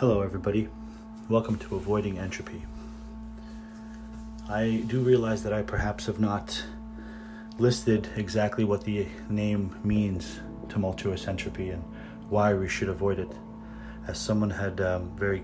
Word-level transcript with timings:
Hello, 0.00 0.20
everybody. 0.20 0.68
Welcome 1.30 1.56
to 1.56 1.76
Avoiding 1.76 2.18
Entropy. 2.18 2.60
I 4.46 4.84
do 4.88 5.00
realize 5.00 5.42
that 5.42 5.54
I 5.54 5.62
perhaps 5.62 6.04
have 6.04 6.20
not 6.20 6.62
listed 7.56 8.06
exactly 8.14 8.64
what 8.64 8.84
the 8.84 9.06
name 9.30 9.74
means, 9.84 10.40
tumultuous 10.68 11.26
entropy, 11.26 11.70
and 11.70 11.82
why 12.28 12.52
we 12.52 12.68
should 12.68 12.90
avoid 12.90 13.18
it. 13.18 13.32
As 14.06 14.18
someone 14.18 14.50
had 14.50 14.82
um, 14.82 15.16
very 15.16 15.42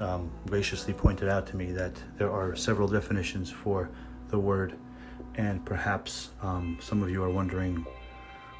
um, 0.00 0.32
graciously 0.48 0.92
pointed 0.92 1.28
out 1.28 1.46
to 1.46 1.56
me, 1.56 1.70
that 1.70 1.92
there 2.18 2.32
are 2.32 2.56
several 2.56 2.88
definitions 2.88 3.52
for 3.52 3.88
the 4.30 4.38
word, 4.40 4.74
and 5.36 5.64
perhaps 5.64 6.30
um, 6.42 6.76
some 6.80 7.04
of 7.04 7.08
you 7.08 7.22
are 7.22 7.30
wondering 7.30 7.86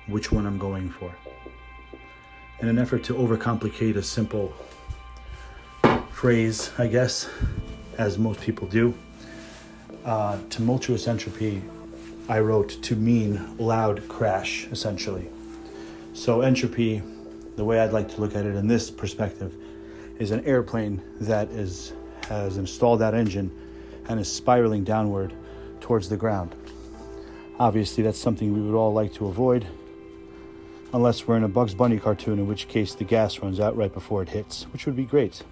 which 0.07 0.31
one 0.31 0.47
I'm 0.47 0.57
going 0.57 0.89
for. 0.89 1.13
In 2.61 2.69
an 2.69 2.79
effort 2.79 3.03
to 3.03 3.15
overcomplicate 3.15 3.97
a 3.97 4.05
simple 4.05 4.55
phrase, 6.27 6.73
I 6.77 6.89
guess, 6.89 7.31
as 7.99 8.19
most 8.19 8.41
people 8.41 8.67
do, 8.67 8.93
uh, 10.05 10.37
tumultuous 10.51 11.07
entropy, 11.07 11.63
I 12.29 12.41
wrote 12.41 12.83
to 12.83 12.97
mean 12.97 13.57
loud 13.59 14.09
crash, 14.09 14.67
essentially. 14.73 15.29
So, 16.15 16.41
entropy, 16.41 17.01
the 17.55 17.65
way 17.65 17.79
I'd 17.79 17.93
like 17.93 18.13
to 18.13 18.21
look 18.21 18.35
at 18.35 18.45
it 18.45 18.57
in 18.57 18.67
this 18.67 18.91
perspective, 18.91 19.55
is 20.19 20.33
an 20.33 20.45
airplane 20.45 21.01
that 21.21 21.49
is 21.51 21.93
has 22.29 22.57
installed 22.57 22.99
that 23.03 23.15
engine 23.15 23.49
and 24.09 24.19
is 24.19 24.27
spiraling 24.27 24.83
downward 24.83 25.33
towards 25.81 26.09
the 26.09 26.17
ground. 26.17 26.57
Obviously, 27.61 28.03
that's 28.03 28.19
something 28.19 28.53
we 28.53 28.69
would 28.69 28.77
all 28.77 28.93
like 28.93 29.15
to 29.15 29.29
avoid, 29.29 29.65
unless 30.93 31.29
we're 31.29 31.37
in 31.37 31.45
a 31.45 31.49
Bugs 31.49 31.77
Bunny 31.77 32.01
cartoon, 32.01 32.41
in 32.41 32.49
which 32.49 32.67
case 32.67 32.97
the 32.97 33.05
gas 33.05 33.39
runs 33.39 33.61
out 33.61 33.77
right 33.77 33.95
before 33.95 34.23
it 34.23 34.31
hits, 34.31 34.65
which 34.73 34.87
would 34.87 34.97
be 34.97 35.05
great. 35.05 35.45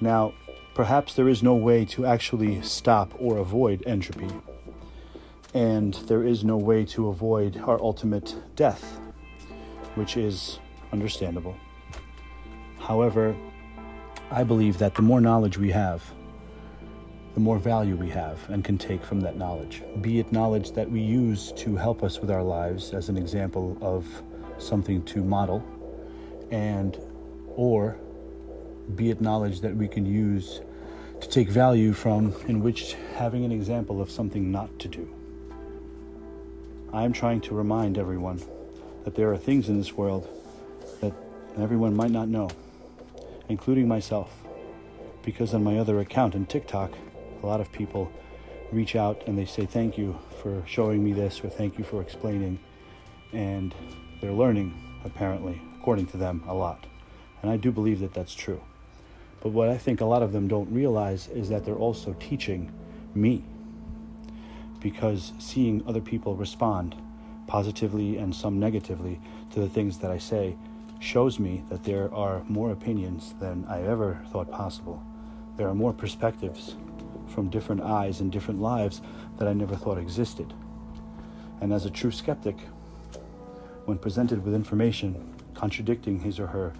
Now, 0.00 0.32
perhaps 0.74 1.14
there 1.14 1.28
is 1.28 1.42
no 1.42 1.54
way 1.54 1.84
to 1.86 2.06
actually 2.06 2.62
stop 2.62 3.12
or 3.18 3.38
avoid 3.38 3.82
entropy, 3.86 4.28
and 5.54 5.94
there 5.94 6.22
is 6.22 6.44
no 6.44 6.56
way 6.56 6.84
to 6.86 7.08
avoid 7.08 7.56
our 7.58 7.80
ultimate 7.80 8.36
death, 8.54 9.00
which 9.96 10.16
is 10.16 10.60
understandable. 10.92 11.56
However, 12.78 13.34
I 14.30 14.44
believe 14.44 14.78
that 14.78 14.94
the 14.94 15.02
more 15.02 15.20
knowledge 15.20 15.58
we 15.58 15.70
have, 15.72 16.02
the 17.34 17.40
more 17.40 17.58
value 17.58 17.96
we 17.96 18.08
have 18.10 18.48
and 18.50 18.64
can 18.64 18.78
take 18.78 19.02
from 19.04 19.20
that 19.20 19.36
knowledge. 19.36 19.82
Be 20.00 20.18
it 20.18 20.32
knowledge 20.32 20.72
that 20.72 20.90
we 20.90 21.00
use 21.00 21.52
to 21.56 21.76
help 21.76 22.02
us 22.02 22.20
with 22.20 22.30
our 22.30 22.42
lives 22.42 22.92
as 22.92 23.08
an 23.08 23.16
example 23.16 23.76
of 23.80 24.06
something 24.58 25.02
to 25.04 25.22
model, 25.22 25.64
and 26.50 26.98
or 27.56 27.96
be 28.94 29.10
it 29.10 29.20
knowledge 29.20 29.60
that 29.60 29.76
we 29.76 29.88
can 29.88 30.06
use 30.06 30.60
to 31.20 31.28
take 31.28 31.48
value 31.48 31.92
from, 31.92 32.34
in 32.46 32.62
which 32.62 32.94
having 33.16 33.44
an 33.44 33.52
example 33.52 34.00
of 34.00 34.10
something 34.10 34.50
not 34.50 34.78
to 34.78 34.88
do. 34.88 35.12
I 36.92 37.04
am 37.04 37.12
trying 37.12 37.40
to 37.42 37.54
remind 37.54 37.98
everyone 37.98 38.40
that 39.04 39.14
there 39.14 39.30
are 39.32 39.36
things 39.36 39.68
in 39.68 39.78
this 39.78 39.92
world 39.92 40.28
that 41.00 41.12
everyone 41.58 41.94
might 41.94 42.10
not 42.10 42.28
know, 42.28 42.48
including 43.48 43.88
myself, 43.88 44.32
because 45.24 45.54
on 45.54 45.64
my 45.64 45.78
other 45.78 46.00
account 46.00 46.34
in 46.34 46.46
TikTok, 46.46 46.92
a 47.42 47.46
lot 47.46 47.60
of 47.60 47.70
people 47.72 48.10
reach 48.72 48.96
out 48.96 49.22
and 49.26 49.36
they 49.36 49.44
say 49.44 49.66
thank 49.66 49.98
you 49.98 50.18
for 50.42 50.62
showing 50.66 51.02
me 51.02 51.12
this 51.12 51.42
or 51.42 51.48
thank 51.48 51.78
you 51.78 51.84
for 51.84 52.00
explaining, 52.00 52.58
and 53.32 53.74
they're 54.20 54.32
learning, 54.32 55.00
apparently, 55.04 55.60
according 55.78 56.06
to 56.06 56.16
them, 56.16 56.42
a 56.46 56.54
lot. 56.54 56.86
And 57.42 57.50
I 57.50 57.56
do 57.56 57.70
believe 57.70 58.00
that 58.00 58.14
that's 58.14 58.34
true. 58.34 58.60
But 59.40 59.50
what 59.50 59.68
I 59.68 59.78
think 59.78 60.00
a 60.00 60.04
lot 60.04 60.22
of 60.22 60.32
them 60.32 60.48
don't 60.48 60.70
realize 60.72 61.28
is 61.28 61.48
that 61.48 61.64
they're 61.64 61.74
also 61.74 62.14
teaching 62.18 62.72
me. 63.14 63.44
Because 64.80 65.32
seeing 65.38 65.82
other 65.86 66.00
people 66.00 66.34
respond 66.34 66.94
positively 67.46 68.18
and 68.18 68.34
some 68.34 68.60
negatively 68.60 69.20
to 69.52 69.60
the 69.60 69.68
things 69.68 69.98
that 69.98 70.10
I 70.10 70.18
say 70.18 70.56
shows 71.00 71.38
me 71.38 71.64
that 71.70 71.84
there 71.84 72.12
are 72.12 72.42
more 72.48 72.72
opinions 72.72 73.34
than 73.40 73.64
I 73.68 73.82
ever 73.82 74.20
thought 74.30 74.50
possible. 74.50 75.02
There 75.56 75.68
are 75.68 75.74
more 75.74 75.92
perspectives 75.92 76.76
from 77.28 77.48
different 77.48 77.82
eyes 77.82 78.20
and 78.20 78.32
different 78.32 78.60
lives 78.60 79.00
that 79.38 79.48
I 79.48 79.52
never 79.52 79.76
thought 79.76 79.98
existed. 79.98 80.52
And 81.60 81.72
as 81.72 81.84
a 81.84 81.90
true 81.90 82.10
skeptic, 82.10 82.56
when 83.84 83.98
presented 83.98 84.44
with 84.44 84.54
information 84.54 85.34
contradicting 85.54 86.20
his 86.20 86.38
or 86.38 86.48
her 86.48 86.72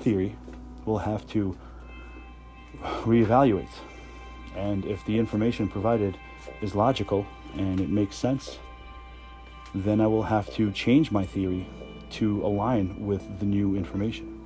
theory, 0.00 0.36
will 0.84 0.98
have 0.98 1.26
to 1.28 1.56
reevaluate. 2.84 3.68
And 4.56 4.84
if 4.84 5.04
the 5.04 5.18
information 5.18 5.68
provided 5.68 6.16
is 6.60 6.74
logical 6.74 7.26
and 7.54 7.80
it 7.80 7.88
makes 7.88 8.16
sense, 8.16 8.58
then 9.74 10.00
I 10.00 10.06
will 10.06 10.22
have 10.22 10.52
to 10.54 10.70
change 10.70 11.10
my 11.10 11.26
theory 11.26 11.66
to 12.10 12.44
align 12.46 13.06
with 13.06 13.40
the 13.40 13.46
new 13.46 13.74
information. 13.74 14.40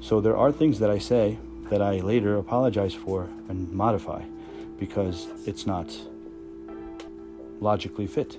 So 0.00 0.20
there 0.20 0.36
are 0.36 0.50
things 0.50 0.78
that 0.80 0.90
I 0.90 0.98
say 0.98 1.38
that 1.70 1.80
I 1.82 1.98
later 1.98 2.36
apologize 2.36 2.94
for 2.94 3.28
and 3.48 3.70
modify 3.72 4.22
because 4.78 5.28
it's 5.46 5.66
not 5.66 5.96
logically 7.60 8.06
fit. 8.06 8.38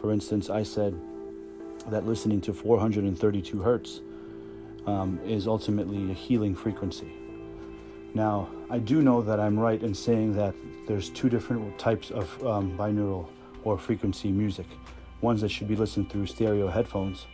For 0.00 0.12
instance, 0.12 0.50
I 0.50 0.62
said 0.62 0.98
that 1.88 2.06
listening 2.06 2.40
to 2.42 2.52
432 2.52 3.62
hertz 3.62 4.00
um, 4.86 5.18
is 5.26 5.46
ultimately 5.46 6.10
a 6.10 6.14
healing 6.14 6.54
frequency. 6.54 7.12
Now, 8.14 8.48
I 8.68 8.78
do 8.78 9.00
know 9.00 9.22
that 9.22 9.38
I'm 9.38 9.56
right 9.56 9.80
in 9.80 9.94
saying 9.94 10.34
that 10.34 10.52
there's 10.88 11.08
two 11.10 11.28
different 11.28 11.78
types 11.78 12.10
of 12.10 12.44
um, 12.44 12.76
binaural 12.76 13.28
or 13.62 13.78
frequency 13.78 14.32
music. 14.32 14.66
Ones 15.20 15.40
that 15.42 15.50
should 15.50 15.68
be 15.68 15.76
listened 15.76 16.10
through 16.10 16.26
stereo 16.26 16.66
headphones 16.66 17.26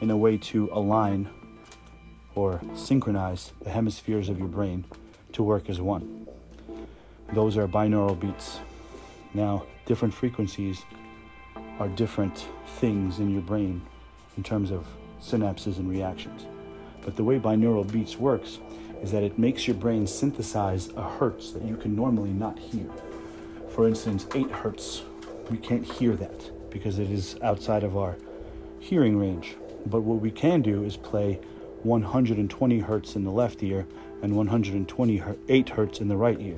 in 0.00 0.10
a 0.10 0.16
way 0.16 0.38
to 0.38 0.70
align 0.72 1.28
or 2.34 2.62
synchronize 2.74 3.52
the 3.62 3.68
hemispheres 3.68 4.30
of 4.30 4.38
your 4.38 4.48
brain 4.48 4.86
to 5.32 5.42
work 5.42 5.68
as 5.68 5.82
one. 5.82 6.26
Those 7.34 7.58
are 7.58 7.68
binaural 7.68 8.18
beats. 8.18 8.60
Now, 9.34 9.66
different 9.84 10.14
frequencies 10.14 10.82
are 11.78 11.88
different 11.88 12.46
things 12.78 13.18
in 13.18 13.30
your 13.30 13.42
brain 13.42 13.82
in 14.38 14.42
terms 14.42 14.70
of 14.70 14.86
synapses 15.20 15.76
and 15.76 15.90
reactions. 15.90 16.46
But 17.02 17.16
the 17.16 17.24
way 17.24 17.38
binaural 17.38 17.90
beats 17.90 18.16
works 18.16 18.60
is 19.04 19.10
that 19.10 19.22
it 19.22 19.38
makes 19.38 19.68
your 19.68 19.76
brain 19.76 20.06
synthesize 20.06 20.88
a 20.96 21.02
hertz 21.02 21.52
that 21.52 21.62
you 21.62 21.76
can 21.76 21.94
normally 21.94 22.30
not 22.30 22.58
hear. 22.58 22.86
For 23.68 23.86
instance, 23.86 24.26
8 24.34 24.50
hertz, 24.50 25.02
we 25.50 25.58
can't 25.58 25.84
hear 25.84 26.16
that 26.16 26.70
because 26.70 26.98
it 26.98 27.10
is 27.10 27.36
outside 27.42 27.84
of 27.84 27.98
our 27.98 28.16
hearing 28.80 29.18
range. 29.18 29.56
But 29.84 30.00
what 30.00 30.20
we 30.20 30.30
can 30.30 30.62
do 30.62 30.84
is 30.84 30.96
play 30.96 31.38
120 31.82 32.78
hertz 32.78 33.14
in 33.14 33.24
the 33.24 33.30
left 33.30 33.62
ear 33.62 33.86
and 34.22 34.34
128 34.34 35.68
hertz 35.68 36.00
in 36.00 36.08
the 36.08 36.16
right 36.16 36.40
ear. 36.40 36.56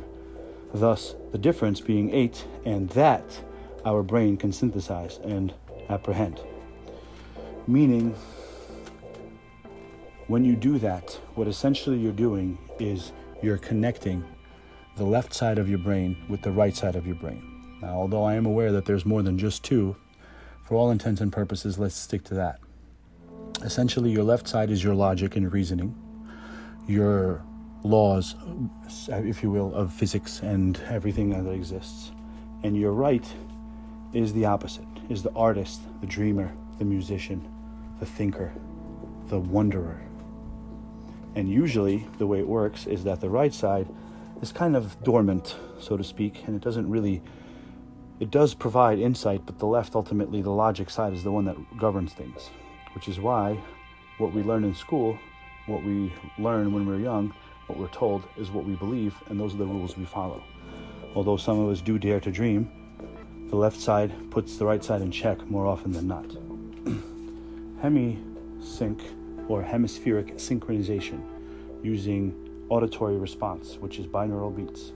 Thus, 0.73 1.17
the 1.33 1.39
difference 1.39 1.81
being 1.81 2.15
8, 2.15 2.47
and 2.65 2.89
that 2.91 3.41
our 3.85 4.05
brain 4.05 4.37
can 4.37 4.53
synthesize 4.53 5.19
and 5.25 5.53
apprehend. 5.89 6.41
Meaning, 7.67 8.15
when 10.29 10.45
you 10.45 10.57
do 10.57 10.79
that, 10.79 11.19
what 11.35 11.47
essentially 11.47 11.99
you're 11.99 12.13
doing 12.13 12.59
is 12.79 13.13
you're 13.43 13.59
connecting 13.59 14.25
the 14.97 15.05
left 15.05 15.35
side 15.35 15.59
of 15.59 15.69
your 15.69 15.79
brain 15.79 16.17
with 16.29 16.43
the 16.43 16.51
right 16.51 16.75
side 16.75 16.97
of 16.97 17.07
your 17.07 17.17
brain. 17.17 17.43
Now, 17.81 17.95
although 17.95 18.25
I 18.25 18.35
am 18.35 18.47
aware 18.47 18.73
that 18.73 18.87
there's 18.87 19.05
more 19.05 19.23
than 19.23 19.39
just 19.39 19.63
two, 19.63 19.95
for 20.65 20.75
all 20.75 20.91
intents 20.91 21.21
and 21.21 21.33
purposes, 21.33 21.79
let's 21.79 21.95
stick 21.95 22.25
to 22.25 22.35
that. 22.35 22.59
Essentially, 23.63 24.11
your 24.11 24.25
left 24.25 24.49
side 24.49 24.71
is 24.71 24.83
your 24.83 24.95
logic 24.95 25.37
and 25.37 25.53
reasoning, 25.53 25.95
your 26.89 27.45
laws, 27.85 28.35
if 29.09 29.43
you 29.43 29.51
will, 29.51 29.75
of 29.75 29.93
physics 29.93 30.41
and 30.41 30.81
everything 30.89 31.31
that 31.31 31.49
exists. 31.51 32.11
And 32.65 32.77
your 32.77 32.93
right 32.93 33.27
is 34.13 34.33
the 34.33 34.47
opposite, 34.47 34.87
is 35.09 35.23
the 35.23 35.33
artist, 35.33 35.83
the 36.01 36.07
dreamer, 36.07 36.53
the 36.79 36.85
musician, 36.85 37.47
the 38.01 38.07
thinker, 38.07 38.53
the 39.29 39.39
wanderer. 39.39 40.06
And 41.37 41.51
usually, 41.51 42.07
the 42.17 42.27
way 42.27 42.39
it 42.39 42.49
works 42.49 42.87
is 42.87 43.05
that 43.05 43.21
the 43.21 43.29
right 43.29 43.53
side 43.53 43.87
is 44.41 44.53
kind 44.53 44.75
of 44.75 45.03
dormant, 45.05 45.55
so 45.79 45.99
to 45.99 46.03
speak, 46.03 46.43
and 46.47 46.57
it 46.57 46.63
doesn't 46.63 46.89
really. 46.89 47.23
It 48.19 48.31
does 48.31 48.55
provide 48.55 48.99
insight, 48.99 49.45
but 49.45 49.59
the 49.59 49.67
left, 49.67 49.95
ultimately, 49.95 50.41
the 50.41 50.51
logic 50.51 50.89
side, 50.89 51.13
is 51.13 51.23
the 51.23 51.31
one 51.31 51.45
that 51.45 51.57
governs 51.79 52.15
things. 52.15 52.49
Which 52.95 53.07
is 53.07 53.21
why 53.21 53.61
what 54.17 54.33
we 54.33 54.43
learn 54.43 54.65
in 54.65 54.75
school, 54.75 55.19
what 55.67 55.85
we 55.85 56.11
learn 56.39 56.73
when 56.73 56.87
we're 56.87 57.01
young, 57.01 57.35
what 57.67 57.79
we're 57.79 57.89
told 57.89 58.23
is 58.39 58.51
what 58.51 58.65
we 58.65 58.75
believe, 58.77 59.15
and 59.29 59.39
those 59.39 59.53
are 59.53 59.59
the 59.59 59.67
rules 59.67 59.99
we 59.99 60.07
follow. 60.07 60.43
Although 61.15 61.37
some 61.37 61.59
of 61.59 61.69
us 61.69 61.83
do 61.83 61.99
dare 61.99 62.21
to 62.21 62.31
dream, 62.31 62.71
the 63.51 63.57
left 63.57 63.79
side 63.79 64.31
puts 64.31 64.57
the 64.57 64.65
right 64.65 64.83
side 64.83 65.03
in 65.03 65.11
check 65.11 65.47
more 65.51 65.67
often 65.67 65.93
than 65.93 66.09
not. 66.09 66.25
Hemi 67.83 68.19
sync 68.59 69.03
or 69.49 69.63
hemispheric 69.63 70.37
synchronization 70.37 71.23
using 71.83 72.35
auditory 72.69 73.17
response, 73.17 73.77
which 73.77 73.99
is 73.99 74.07
binaural 74.07 74.55
beats, 74.55 74.93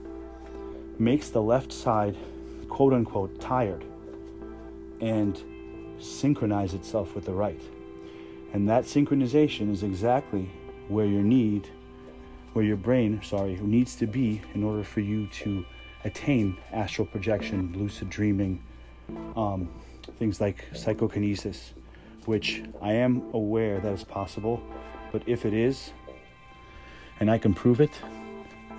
makes 0.99 1.29
the 1.29 1.41
left 1.41 1.71
side, 1.71 2.15
quote 2.69 2.93
unquote, 2.93 3.39
tired 3.39 3.83
and 4.99 5.41
synchronize 5.99 6.73
itself 6.73 7.15
with 7.15 7.25
the 7.25 7.33
right. 7.33 7.61
And 8.53 8.67
that 8.69 8.83
synchronization 8.83 9.71
is 9.71 9.83
exactly 9.83 10.49
where 10.87 11.05
your 11.05 11.23
need, 11.23 11.69
where 12.53 12.65
your 12.65 12.77
brain, 12.77 13.21
sorry, 13.23 13.55
needs 13.61 13.95
to 13.95 14.07
be 14.07 14.41
in 14.53 14.63
order 14.63 14.83
for 14.83 14.99
you 14.99 15.27
to 15.27 15.65
attain 16.03 16.57
astral 16.71 17.07
projection, 17.07 17.73
lucid 17.77 18.09
dreaming, 18.09 18.61
um, 19.35 19.69
things 20.19 20.41
like 20.41 20.65
psychokinesis, 20.73 21.73
which 22.27 22.63
I 22.81 22.93
am 22.93 23.23
aware 23.33 23.79
that 23.79 23.93
is 23.93 24.03
possible, 24.03 24.61
but 25.11 25.23
if 25.25 25.45
it 25.45 25.53
is, 25.53 25.91
and 27.19 27.29
I 27.29 27.37
can 27.37 27.53
prove 27.53 27.81
it, 27.81 27.91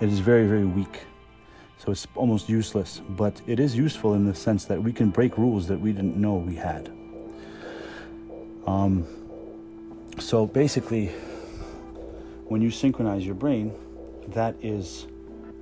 it 0.01 0.09
is 0.09 0.19
very, 0.19 0.47
very 0.47 0.65
weak. 0.65 1.01
So 1.77 1.91
it's 1.91 2.07
almost 2.15 2.47
useless, 2.47 3.01
but 3.09 3.41
it 3.45 3.59
is 3.59 3.75
useful 3.75 4.13
in 4.13 4.25
the 4.25 4.35
sense 4.35 4.65
that 4.65 4.81
we 4.81 4.93
can 4.93 5.09
break 5.09 5.37
rules 5.37 5.67
that 5.67 5.79
we 5.79 5.91
didn't 5.91 6.15
know 6.15 6.35
we 6.35 6.55
had. 6.55 6.91
Um, 8.65 9.05
so 10.19 10.45
basically, 10.45 11.07
when 12.47 12.61
you 12.61 12.71
synchronize 12.71 13.25
your 13.25 13.35
brain, 13.35 13.73
that 14.29 14.55
is 14.61 15.07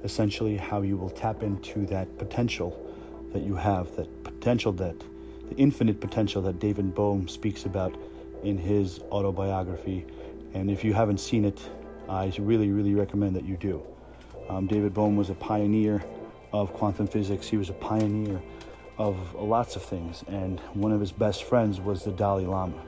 essentially 0.04 0.58
how 0.58 0.82
you 0.82 0.98
will 0.98 1.10
tap 1.10 1.44
into 1.44 1.86
that 1.88 2.18
potential 2.18 2.78
that 3.34 3.44
you 3.44 3.56
have, 3.56 3.96
that 3.96 4.24
potential 4.24 4.72
that 4.74 4.96
the 5.52 5.58
infinite 5.58 6.00
potential 6.00 6.42
that 6.42 6.60
David 6.60 6.96
Bohm 6.96 7.28
speaks 7.28 7.66
about 7.66 7.94
in 8.42 8.58
his 8.58 9.00
autobiography. 9.12 10.06
And 10.54 10.72
if 10.72 10.82
you 10.84 10.94
haven't 10.94 11.20
seen 11.20 11.44
it, 11.44 11.60
I 12.08 12.32
really, 12.40 12.72
really 12.72 12.96
recommend 12.96 13.36
that 13.36 13.44
you 13.44 13.58
do. 13.58 13.84
Um, 14.48 14.66
David 14.66 14.94
Bohm 14.94 15.18
was 15.18 15.30
a 15.30 15.34
pioneer 15.36 16.04
of 16.54 16.72
quantum 16.74 17.06
physics. 17.06 17.50
He 17.50 17.58
was 17.58 17.70
a 17.70 17.74
pioneer 17.74 18.42
of 18.98 19.34
lots 19.36 19.76
of 19.76 19.84
things, 19.84 20.24
and 20.28 20.60
one 20.74 20.94
of 20.94 21.02
his 21.02 21.12
best 21.12 21.44
friends 21.44 21.82
was 21.82 22.04
the 22.06 22.12
Dalai 22.12 22.46
Lama. 22.46 22.82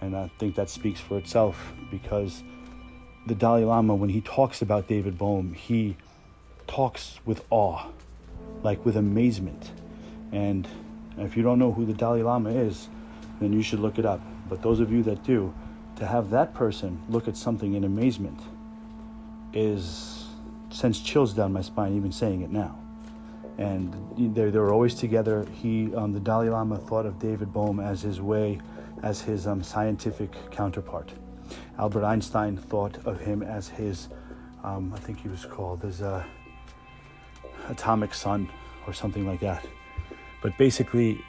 And 0.00 0.16
I 0.16 0.30
think 0.38 0.56
that 0.56 0.70
speaks 0.70 0.98
for 0.98 1.16
itself 1.16 1.72
because 1.92 2.42
the 3.26 3.36
Dalai 3.36 3.64
Lama, 3.64 3.94
when 3.94 4.10
he 4.10 4.20
talks 4.20 4.62
about 4.62 4.88
David 4.88 5.16
Bohm, 5.16 5.54
he 5.54 5.96
talks 6.66 7.20
with 7.24 7.44
awe, 7.50 7.86
like 8.64 8.84
with 8.84 8.96
amazement. 8.96 9.70
And 10.32 10.66
if 11.18 11.36
you 11.36 11.42
don't 11.42 11.58
know 11.58 11.72
who 11.72 11.84
the 11.84 11.92
Dalai 11.92 12.22
Lama 12.22 12.50
is, 12.50 12.88
then 13.40 13.52
you 13.52 13.62
should 13.62 13.80
look 13.80 13.98
it 13.98 14.06
up. 14.06 14.20
But 14.48 14.62
those 14.62 14.80
of 14.80 14.92
you 14.92 15.02
that 15.04 15.22
do, 15.24 15.54
to 15.96 16.06
have 16.06 16.30
that 16.30 16.54
person 16.54 17.00
look 17.08 17.28
at 17.28 17.36
something 17.36 17.74
in 17.74 17.84
amazement 17.84 18.40
is 19.52 20.26
sends 20.70 21.00
chills 21.00 21.32
down 21.32 21.52
my 21.52 21.60
spine 21.60 21.96
even 21.96 22.10
saying 22.10 22.42
it 22.42 22.50
now. 22.50 22.76
And 23.58 23.94
they 24.34 24.50
they 24.50 24.58
were 24.58 24.72
always 24.72 24.94
together. 24.94 25.46
He, 25.52 25.94
um, 25.94 26.12
the 26.12 26.18
Dalai 26.18 26.48
Lama, 26.48 26.76
thought 26.78 27.06
of 27.06 27.20
David 27.20 27.52
Bohm 27.52 27.78
as 27.78 28.02
his 28.02 28.20
way, 28.20 28.60
as 29.02 29.20
his 29.20 29.46
um, 29.46 29.62
scientific 29.62 30.32
counterpart. 30.50 31.12
Albert 31.78 32.04
Einstein 32.04 32.56
thought 32.56 32.98
of 33.06 33.20
him 33.20 33.42
as 33.42 33.68
his, 33.68 34.08
um, 34.64 34.92
I 34.94 34.98
think 34.98 35.20
he 35.20 35.28
was 35.28 35.44
called 35.44 35.82
his 35.82 36.02
uh, 36.02 36.24
atomic 37.68 38.12
son 38.12 38.48
or 38.86 38.92
something 38.92 39.26
like 39.26 39.40
that. 39.40 39.64
But 40.44 40.58
basically, 40.58 41.24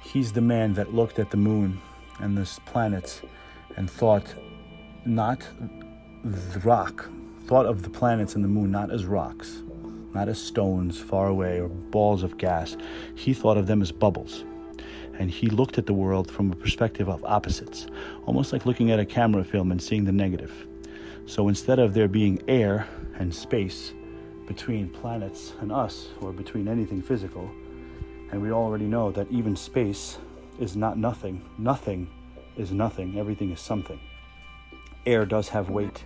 he's 0.00 0.30
the 0.30 0.40
man 0.40 0.74
that 0.74 0.94
looked 0.94 1.18
at 1.18 1.32
the 1.32 1.36
moon 1.36 1.80
and 2.20 2.38
the 2.38 2.48
planets 2.66 3.20
and 3.76 3.90
thought 3.90 4.32
not 5.04 5.44
the 6.22 6.60
rock, 6.60 7.10
thought 7.46 7.66
of 7.66 7.82
the 7.82 7.90
planets 7.90 8.36
and 8.36 8.44
the 8.44 8.48
moon 8.48 8.70
not 8.70 8.92
as 8.92 9.06
rocks, 9.06 9.64
not 10.14 10.28
as 10.28 10.40
stones 10.40 11.00
far 11.00 11.26
away 11.26 11.58
or 11.58 11.66
balls 11.66 12.22
of 12.22 12.38
gas. 12.38 12.76
He 13.16 13.34
thought 13.34 13.56
of 13.56 13.66
them 13.66 13.82
as 13.82 13.90
bubbles. 13.90 14.44
And 15.18 15.32
he 15.32 15.48
looked 15.48 15.76
at 15.76 15.86
the 15.86 15.92
world 15.92 16.30
from 16.30 16.52
a 16.52 16.54
perspective 16.54 17.08
of 17.08 17.24
opposites, 17.24 17.88
almost 18.24 18.52
like 18.52 18.66
looking 18.66 18.92
at 18.92 19.00
a 19.00 19.04
camera 19.04 19.42
film 19.42 19.72
and 19.72 19.82
seeing 19.82 20.04
the 20.04 20.12
negative. 20.12 20.52
So 21.26 21.48
instead 21.48 21.80
of 21.80 21.92
there 21.92 22.06
being 22.06 22.40
air 22.46 22.86
and 23.18 23.34
space 23.34 23.94
between 24.46 24.88
planets 24.90 25.54
and 25.60 25.72
us, 25.72 26.10
or 26.20 26.32
between 26.32 26.68
anything 26.68 27.02
physical, 27.02 27.50
and 28.30 28.40
we 28.40 28.52
already 28.52 28.84
know 28.84 29.10
that 29.12 29.30
even 29.30 29.56
space 29.56 30.18
is 30.58 30.76
not 30.76 30.96
nothing, 30.98 31.42
nothing 31.58 32.08
is 32.56 32.72
nothing, 32.72 33.18
everything 33.18 33.50
is 33.50 33.60
something. 33.60 33.98
Air 35.06 35.24
does 35.24 35.48
have 35.48 35.70
weight. 35.70 36.04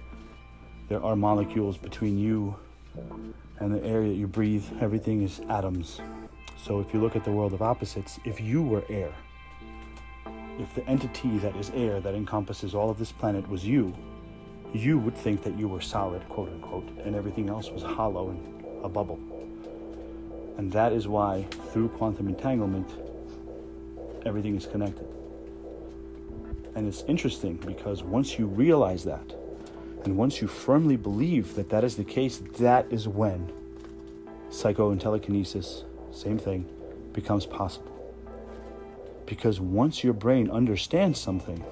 There 0.89 1.03
are 1.03 1.17
molecules 1.17 1.77
between 1.77 2.19
you 2.19 2.57
and 3.59 3.75
the 3.75 3.85
air 3.85 4.03
that 4.03 4.15
you 4.15 4.27
breathe. 4.27 4.65
Everything 4.81 5.23
is 5.23 5.41
atoms. 5.49 6.01
So 6.57 6.81
if 6.81 6.95
you 6.95 7.01
look 7.01 7.17
at 7.17 7.25
the 7.25 7.33
world 7.33 7.53
of 7.53 7.63
opposites, 7.63 8.19
if 8.25 8.41
you 8.41 8.63
were 8.63 8.85
air, 8.89 9.13
if 10.59 10.73
the 10.75 10.87
entity 10.87 11.39
that 11.39 11.57
is 11.57 11.71
air 11.75 12.01
that 12.01 12.15
encompasses 12.15 12.75
all 12.75 12.89
of 12.91 12.99
this 12.99 13.11
planet 13.11 13.49
was 13.49 13.67
you, 13.67 13.95
you 14.73 14.99
would 14.99 15.17
think 15.17 15.43
that 15.43 15.59
you 15.59 15.69
were 15.69 15.81
solid, 15.81 16.27
quote 16.29 16.49
unquote, 16.49 16.89
and 17.05 17.15
everything 17.15 17.49
else 17.49 17.71
was 17.71 17.83
hollow 17.83 18.31
and 18.31 18.85
a 18.85 18.89
bubble. 18.89 19.19
And 20.57 20.71
that 20.73 20.93
is 20.93 21.09
why, 21.09 21.47
through 21.73 21.89
quantum 21.89 22.29
entanglement, 22.29 22.89
everything 24.25 24.57
is 24.57 24.67
connected. 24.67 25.07
And 26.75 26.89
it's 26.89 27.03
interesting 27.07 27.57
because 27.57 28.03
once 28.03 28.39
you 28.39 28.47
realize 28.47 29.05
that, 29.05 29.35
and 30.05 30.17
once 30.17 30.41
you 30.41 30.49
firmly 30.49 30.97
believe 30.97 31.55
that 31.55 31.71
that 31.71 31.83
is 31.83 31.97
the 31.97 32.05
case, 32.05 32.39
that 32.59 32.87
is 32.91 33.09
when 33.09 33.51
psycho 34.51 34.91
and 34.91 35.01
telekinesis, 35.01 35.85
same 36.13 36.39
thing, 36.39 36.69
becomes 37.13 37.47
possible. 37.47 37.91
Because 39.27 39.61
once 39.61 40.05
your 40.05 40.13
brain 40.13 40.51
understands 40.51 41.19
something, 41.19 41.65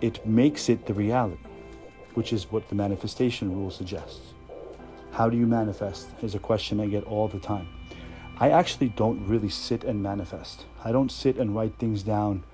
it 0.00 0.26
makes 0.26 0.68
it 0.68 0.86
the 0.86 0.94
reality, 0.94 1.38
which 2.14 2.32
is 2.32 2.50
what 2.50 2.68
the 2.68 2.74
manifestation 2.74 3.54
rule 3.54 3.70
suggests. 3.70 4.32
How 5.16 5.30
do 5.30 5.38
you 5.38 5.46
manifest? 5.46 6.08
Is 6.20 6.34
a 6.34 6.38
question 6.38 6.78
I 6.78 6.88
get 6.88 7.04
all 7.04 7.26
the 7.26 7.38
time. 7.38 7.68
I 8.38 8.50
actually 8.50 8.90
don't 8.90 9.26
really 9.26 9.48
sit 9.48 9.82
and 9.82 10.02
manifest. 10.02 10.66
I 10.84 10.92
don't 10.92 11.10
sit 11.10 11.38
and 11.38 11.56
write 11.56 11.78
things 11.78 12.02
down 12.02 12.44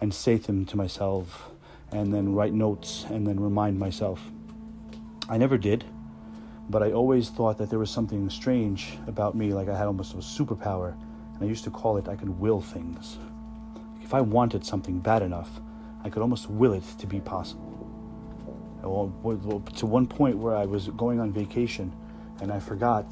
and 0.00 0.14
say 0.14 0.36
them 0.36 0.64
to 0.66 0.76
myself 0.76 1.50
and 1.90 2.14
then 2.14 2.32
write 2.32 2.52
notes 2.52 3.04
and 3.10 3.26
then 3.26 3.40
remind 3.40 3.80
myself. 3.80 4.20
I 5.28 5.38
never 5.38 5.58
did, 5.58 5.86
but 6.70 6.84
I 6.84 6.92
always 6.92 7.30
thought 7.30 7.58
that 7.58 7.68
there 7.68 7.80
was 7.80 7.90
something 7.90 8.30
strange 8.30 8.96
about 9.08 9.34
me, 9.34 9.52
like 9.52 9.68
I 9.68 9.76
had 9.76 9.88
almost 9.88 10.14
a 10.14 10.18
superpower, 10.18 10.92
and 11.34 11.42
I 11.42 11.46
used 11.46 11.64
to 11.64 11.70
call 11.70 11.96
it 11.96 12.06
I 12.06 12.14
could 12.14 12.38
will 12.38 12.60
things. 12.60 13.18
If 14.02 14.14
I 14.14 14.20
wanted 14.20 14.64
something 14.64 15.00
bad 15.00 15.22
enough, 15.22 15.50
I 16.04 16.10
could 16.10 16.22
almost 16.22 16.48
will 16.48 16.74
it 16.74 16.84
to 17.00 17.08
be 17.08 17.18
possible. 17.18 17.72
To 18.82 19.86
one 19.86 20.06
point 20.06 20.38
where 20.38 20.54
I 20.54 20.64
was 20.64 20.86
going 20.90 21.18
on 21.18 21.32
vacation 21.32 21.92
and 22.40 22.52
I 22.52 22.60
forgot 22.60 23.06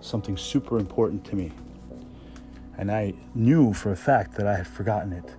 something 0.00 0.36
super 0.36 0.78
important 0.78 1.24
to 1.26 1.36
me. 1.36 1.52
And 2.76 2.90
I 2.90 3.14
knew 3.34 3.72
for 3.72 3.92
a 3.92 3.96
fact 3.96 4.34
that 4.36 4.46
I 4.46 4.56
had 4.56 4.66
forgotten 4.66 5.12
it 5.12 5.34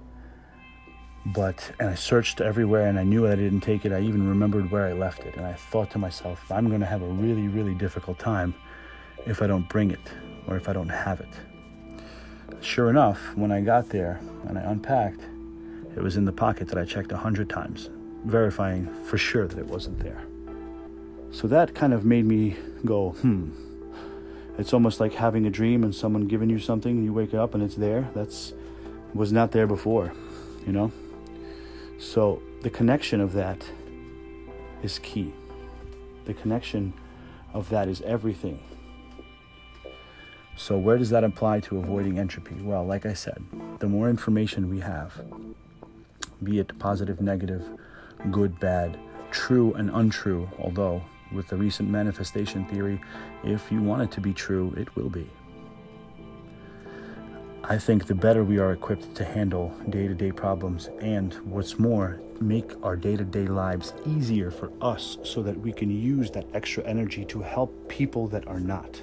but 1.26 1.72
and 1.80 1.90
I 1.90 1.96
searched 1.96 2.40
everywhere 2.40 2.88
and 2.88 3.00
I 3.00 3.04
knew 3.04 3.28
I 3.28 3.36
didn't 3.36 3.62
take 3.62 3.86
it. 3.86 3.92
I 3.92 4.02
even 4.02 4.28
remembered 4.28 4.70
where 4.70 4.86
I 4.86 4.94
left 4.94 5.24
it, 5.24 5.36
and 5.36 5.46
I 5.46 5.54
thought 5.54 5.90
to 5.92 5.98
myself, 5.98 6.52
I'm 6.52 6.68
going 6.68 6.82
to 6.82 6.86
have 6.86 7.02
a 7.02 7.08
really, 7.08 7.48
really 7.48 7.74
difficult 7.74 8.20
time 8.20 8.54
if 9.26 9.42
I 9.42 9.48
don't 9.48 9.68
bring 9.68 9.92
it 9.92 10.14
or 10.48 10.56
if 10.56 10.70
I 10.70 10.74
don't 10.74 10.90
have 10.90 11.20
it. 11.20 11.30
Sure 12.62 12.90
enough, 12.90 13.36
when 13.36 13.52
I 13.52 13.62
got 13.62 13.90
there 13.90 14.20
and 14.48 14.58
I 14.58 14.62
unpacked, 14.62 15.22
it 15.96 16.02
was 16.02 16.18
in 16.18 16.26
the 16.26 16.32
pocket 16.32 16.68
that 16.68 16.78
I 16.78 16.86
checked 16.86 17.12
a 17.12 17.18
hundred 17.18 17.50
times, 17.50 17.90
verifying 18.26 18.94
for 19.06 19.18
sure 19.18 19.48
that 19.48 19.58
it 19.58 19.66
wasn't 19.66 20.00
there. 20.00 20.26
So 21.36 21.50
that 21.50 21.76
kind 21.76 21.94
of 21.94 22.06
made 22.06 22.24
me 22.26 22.56
go, 22.86 23.10
hmm. 23.10 23.50
It's 24.58 24.72
almost 24.72 25.02
like 25.02 25.12
having 25.12 25.46
a 25.46 25.50
dream 25.50 25.84
and 25.84 25.94
someone 25.94 26.28
giving 26.28 26.50
you 26.50 26.60
something, 26.60 26.96
and 26.96 27.04
you 27.04 27.12
wake 27.12 27.34
up 27.34 27.54
and 27.54 27.62
it's 27.62 27.76
there. 27.76 28.10
That's 28.16 28.54
was 29.14 29.34
not 29.34 29.52
there 29.52 29.68
before, 29.68 30.14
you 30.66 30.72
know? 30.72 30.94
So 32.00 32.42
the 32.62 32.70
connection 32.70 33.20
of 33.20 33.34
that 33.34 33.70
is 34.82 34.98
key. 35.00 35.34
The 36.24 36.34
connection 36.34 36.94
of 37.54 37.68
that 37.70 37.90
is 37.90 38.02
everything. 38.04 38.64
So, 40.56 40.78
where 40.78 40.98
does 40.98 41.10
that 41.10 41.26
apply 41.26 41.60
to 41.62 41.80
avoiding 41.80 42.18
entropy? 42.18 42.56
Well, 42.62 42.86
like 42.86 43.06
I 43.06 43.14
said, 43.14 43.44
the 43.80 43.90
more 43.90 44.10
information 44.10 44.70
we 44.70 44.80
have, 44.80 45.12
be 46.42 46.60
it 46.60 46.80
positive, 46.80 47.20
negative, 47.20 47.68
good, 48.32 48.58
bad, 48.58 48.98
true, 49.32 49.74
and 49.74 49.90
untrue, 49.90 50.50
although 50.58 51.04
with 51.36 51.48
the 51.48 51.58
recent 51.58 51.90
manifestation 51.90 52.66
theory, 52.66 53.02
if 53.44 53.72
you 53.72 53.82
want 53.82 54.02
it 54.02 54.12
to 54.12 54.22
be 54.22 54.34
true, 54.34 54.74
it 54.78 54.96
will 54.96 55.10
be. 55.10 55.30
I 57.68 57.80
think 57.80 58.06
the 58.06 58.16
better 58.16 58.44
we 58.44 58.60
are 58.60 58.74
equipped 58.74 59.16
to 59.16 59.26
handle 59.26 59.74
day 59.90 60.08
to 60.08 60.14
day 60.14 60.32
problems, 60.32 60.90
and 61.02 61.34
what's 61.46 61.80
more, 61.80 62.20
make 62.40 62.72
our 62.84 62.96
day 62.96 63.16
to 63.16 63.24
day 63.24 63.48
lives 63.48 63.94
easier 64.06 64.52
for 64.52 64.72
us 64.82 65.18
so 65.24 65.42
that 65.42 65.60
we 65.60 65.72
can 65.72 65.90
use 65.90 66.30
that 66.32 66.46
extra 66.54 66.84
energy 66.84 67.26
to 67.26 67.42
help 67.42 67.90
people 67.90 68.28
that 68.28 68.48
are 68.48 68.60
not, 68.60 69.02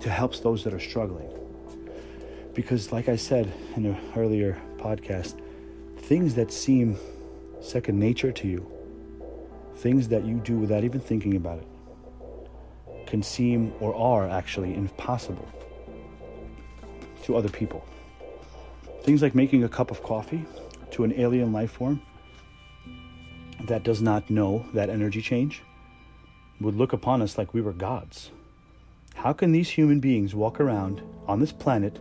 to 0.00 0.10
help 0.10 0.36
those 0.42 0.62
that 0.62 0.72
are 0.72 0.80
struggling. 0.80 1.28
Because, 2.54 2.92
like 2.92 3.08
I 3.08 3.16
said 3.16 3.52
in 3.74 3.86
an 3.86 3.98
earlier 4.14 4.60
podcast, 4.76 5.40
things 5.98 6.34
that 6.36 6.52
seem 6.52 6.96
second 7.60 7.98
nature 7.98 8.30
to 8.30 8.46
you, 8.46 8.70
things 9.76 10.08
that 10.08 10.24
you 10.24 10.36
do 10.36 10.56
without 10.58 10.84
even 10.84 11.00
thinking 11.00 11.36
about 11.36 11.58
it, 11.58 11.66
can 13.06 13.22
seem 13.22 13.72
or 13.80 13.94
are 13.94 14.28
actually 14.28 14.74
impossible 14.74 15.48
to 17.22 17.36
other 17.36 17.48
people. 17.48 17.84
Things 19.02 19.22
like 19.22 19.34
making 19.34 19.64
a 19.64 19.68
cup 19.68 19.90
of 19.90 20.02
coffee 20.02 20.44
to 20.92 21.04
an 21.04 21.12
alien 21.18 21.52
life 21.52 21.72
form 21.72 22.00
that 23.64 23.82
does 23.82 24.00
not 24.00 24.30
know 24.30 24.64
that 24.74 24.90
energy 24.90 25.22
change 25.22 25.62
would 26.60 26.74
look 26.74 26.92
upon 26.92 27.22
us 27.22 27.36
like 27.36 27.52
we 27.52 27.60
were 27.60 27.72
gods. 27.72 28.30
How 29.14 29.32
can 29.32 29.52
these 29.52 29.70
human 29.70 30.00
beings 30.00 30.34
walk 30.34 30.60
around 30.60 31.02
on 31.26 31.40
this 31.40 31.52
planet 31.52 31.98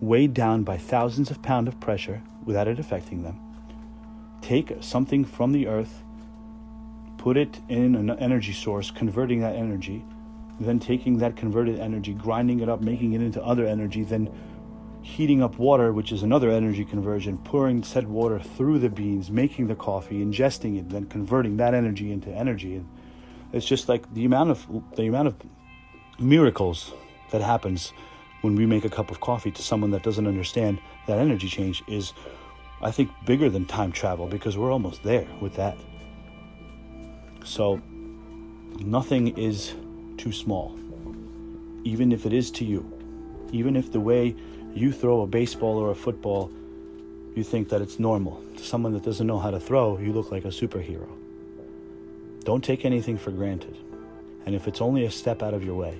weighed 0.00 0.34
down 0.34 0.64
by 0.64 0.76
thousands 0.76 1.30
of 1.30 1.42
pounds 1.42 1.68
of 1.68 1.80
pressure 1.80 2.22
without 2.44 2.68
it 2.68 2.78
affecting 2.78 3.22
them? 3.22 3.38
Take 4.40 4.72
something 4.80 5.24
from 5.24 5.52
the 5.52 5.66
earth, 5.66 6.02
put 7.22 7.36
it 7.36 7.60
in 7.68 7.94
an 7.94 8.10
energy 8.18 8.52
source, 8.52 8.90
converting 8.90 9.38
that 9.38 9.54
energy, 9.54 10.04
then 10.58 10.80
taking 10.80 11.18
that 11.18 11.36
converted 11.36 11.78
energy, 11.78 12.12
grinding 12.12 12.58
it 12.58 12.68
up, 12.68 12.80
making 12.80 13.12
it 13.12 13.22
into 13.22 13.40
other 13.44 13.64
energy, 13.64 14.02
then 14.02 14.28
heating 15.02 15.40
up 15.40 15.56
water, 15.56 15.92
which 15.92 16.10
is 16.10 16.24
another 16.24 16.50
energy 16.50 16.84
conversion, 16.84 17.38
pouring 17.38 17.80
said 17.84 18.08
water 18.08 18.40
through 18.40 18.76
the 18.80 18.88
beans, 18.88 19.30
making 19.30 19.68
the 19.68 19.74
coffee, 19.76 20.20
ingesting 20.24 20.76
it, 20.80 20.88
then 20.88 21.06
converting 21.06 21.58
that 21.58 21.74
energy 21.74 22.10
into 22.10 22.28
energy. 22.28 22.74
And 22.74 22.88
it's 23.52 23.66
just 23.66 23.88
like 23.88 24.12
the 24.12 24.24
amount 24.24 24.50
of 24.50 24.66
the 24.96 25.06
amount 25.06 25.28
of 25.28 25.36
miracles 26.18 26.92
that 27.30 27.40
happens 27.40 27.92
when 28.40 28.56
we 28.56 28.66
make 28.66 28.84
a 28.84 28.90
cup 28.90 29.12
of 29.12 29.20
coffee 29.20 29.52
to 29.52 29.62
someone 29.62 29.92
that 29.92 30.02
doesn't 30.02 30.26
understand 30.26 30.80
that 31.06 31.18
energy 31.18 31.48
change 31.48 31.84
is 31.86 32.14
I 32.80 32.90
think 32.90 33.10
bigger 33.24 33.48
than 33.48 33.64
time 33.64 33.92
travel 33.92 34.26
because 34.26 34.58
we're 34.58 34.72
almost 34.72 35.04
there 35.04 35.28
with 35.40 35.54
that. 35.54 35.76
So 37.44 37.80
nothing 38.78 39.36
is 39.36 39.74
too 40.16 40.32
small. 40.32 40.78
Even 41.84 42.12
if 42.12 42.26
it 42.26 42.32
is 42.32 42.50
to 42.52 42.64
you. 42.64 42.90
Even 43.52 43.76
if 43.76 43.92
the 43.92 44.00
way 44.00 44.34
you 44.74 44.92
throw 44.92 45.22
a 45.22 45.26
baseball 45.26 45.76
or 45.76 45.90
a 45.90 45.94
football, 45.94 46.50
you 47.34 47.42
think 47.42 47.68
that 47.70 47.80
it's 47.80 47.98
normal. 47.98 48.42
To 48.56 48.64
someone 48.64 48.92
that 48.92 49.02
doesn't 49.02 49.26
know 49.26 49.38
how 49.38 49.50
to 49.50 49.60
throw, 49.60 49.98
you 49.98 50.12
look 50.12 50.30
like 50.30 50.44
a 50.44 50.48
superhero. 50.48 51.08
Don't 52.44 52.62
take 52.62 52.84
anything 52.84 53.18
for 53.18 53.30
granted. 53.30 53.76
And 54.46 54.54
if 54.54 54.66
it's 54.66 54.80
only 54.80 55.04
a 55.04 55.10
step 55.10 55.42
out 55.42 55.54
of 55.54 55.64
your 55.64 55.74
way, 55.74 55.98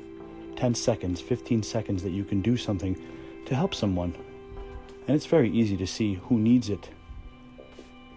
10 0.57 0.75
seconds, 0.75 1.21
15 1.21 1.63
seconds 1.63 2.03
that 2.03 2.11
you 2.11 2.25
can 2.25 2.41
do 2.41 2.57
something 2.57 3.01
to 3.47 3.55
help 3.55 3.75
someone, 3.75 4.15
and 5.07 5.17
it's 5.17 5.27
very 5.27 5.51
easy 5.51 5.77
to 5.77 5.87
see 5.87 6.15
who 6.15 6.39
needs 6.39 6.69
it 6.69 6.91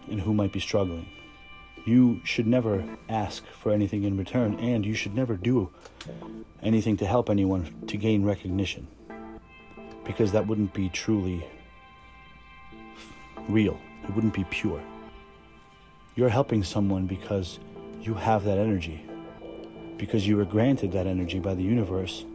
and 0.10 0.22
who 0.22 0.34
might 0.34 0.52
be 0.52 0.60
struggling. 0.60 1.08
You 1.86 2.20
should 2.24 2.48
never 2.48 2.84
ask 3.10 3.46
for 3.46 3.72
anything 3.72 4.04
in 4.04 4.18
return, 4.18 4.60
and 4.60 4.84
you 4.84 4.96
should 4.96 5.14
never 5.14 5.36
do 5.36 5.70
anything 6.64 6.98
to 6.98 7.06
help 7.06 7.30
anyone 7.30 7.86
to 7.88 7.96
gain 7.96 8.26
recognition 8.26 8.88
because 10.04 10.32
that 10.32 10.48
wouldn't 10.48 10.74
be 10.74 10.90
truly 10.90 11.46
real. 13.48 13.80
It 14.04 14.16
wouldn't 14.16 14.34
be 14.34 14.46
pure. 14.46 14.82
You're 16.16 16.30
helping 16.30 16.64
someone 16.64 17.06
because 17.06 17.60
you 18.02 18.14
have 18.14 18.44
that 18.46 18.58
energy, 18.58 19.06
because 19.98 20.28
you 20.28 20.38
were 20.38 20.46
granted 20.46 20.92
that 20.94 21.08
energy 21.08 21.40
by 21.40 21.54
the 21.54 21.64
universe 21.64 22.26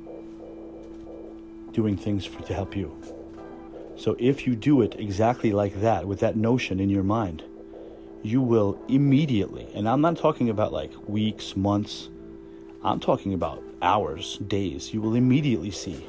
doing 1.73 1.97
things 1.97 2.26
for, 2.26 2.42
to 2.42 2.54
help 2.54 2.76
you. 2.76 2.95
So 3.97 4.16
if 4.19 4.47
you 4.47 4.57
do 4.57 4.83
it 4.83 4.97
exactly 4.99 5.52
like 5.52 5.80
that, 5.80 6.07
with 6.07 6.21
that 6.21 6.37
notion 6.37 6.80
in 6.80 6.90
your 6.90 7.02
mind, 7.02 7.42
you 8.23 8.43
will 8.43 8.79
immediately, 8.89 9.69
and 9.75 9.89
I'm 9.89 10.00
not 10.00 10.17
talking 10.19 10.50
about 10.50 10.73
like 10.73 10.93
weeks, 11.09 11.57
months, 11.57 12.09
I'm 12.83 13.00
talking 13.00 13.35
about 13.35 13.62
hours, 13.83 14.39
days, 14.39 14.93
you 14.93 15.00
will 15.00 15.15
immediately 15.15 15.71
see 15.71 16.07